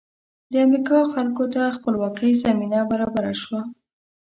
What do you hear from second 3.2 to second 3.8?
شوه.